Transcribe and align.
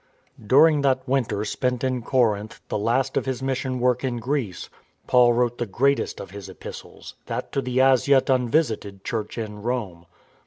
During 0.43 0.81
that 0.81 1.07
winter 1.07 1.45
spent 1.45 1.83
in 1.83 2.01
Corinth, 2.01 2.59
the 2.69 2.77
last 2.79 3.17
of 3.17 3.27
his 3.27 3.43
mission 3.43 3.79
work 3.79 4.03
in 4.03 4.17
Greece, 4.17 4.67
Paul 5.05 5.33
wrote 5.33 5.59
the 5.59 5.67
greatest 5.67 6.19
of 6.19 6.31
his 6.31 6.49
Epistles, 6.49 7.13
that 7.27 7.51
to 7.51 7.61
the 7.61 7.79
as 7.81 8.07
yet 8.07 8.27
unvisited 8.27 9.03
Church 9.03 9.37
in 9.37 9.61
Rome. 9.61 10.07